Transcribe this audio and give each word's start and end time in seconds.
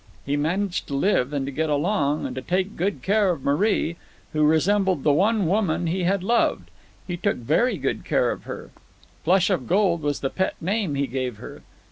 He 0.25 0.35
managed 0.35 0.87
to 0.87 0.95
live, 0.95 1.31
and 1.31 1.45
to 1.45 1.51
get 1.51 1.69
along, 1.69 2.25
and 2.25 2.35
to 2.35 2.41
take 2.41 2.75
good 2.75 3.03
care 3.03 3.29
of 3.29 3.43
Marie, 3.43 3.97
who 4.33 4.41
resembled 4.43 5.03
the 5.03 5.13
one 5.13 5.45
woman 5.45 5.85
he 5.85 6.05
had 6.05 6.23
loved. 6.23 6.71
He 7.05 7.15
took 7.17 7.35
very 7.35 7.77
good 7.77 8.03
care 8.03 8.31
of 8.31 8.45
her. 8.45 8.71
Flush 9.23 9.51
of 9.51 9.67
Gold 9.67 10.01
was 10.01 10.21
the 10.21 10.31
pet 10.31 10.55
name 10.59 10.95
he 10.95 11.05
gave 11.05 11.37
her. 11.37 11.61